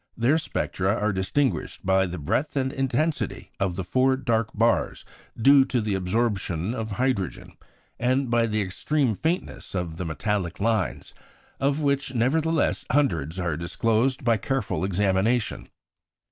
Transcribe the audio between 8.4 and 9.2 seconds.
the extreme